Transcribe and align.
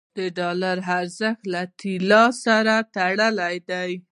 د 0.17 0.19
ډالر 0.39 0.77
ارزښت 0.97 1.41
له 1.53 1.61
تیلو 1.79 2.23
سره 2.43 2.73
تړلی 2.95 3.55
دی. 3.69 3.91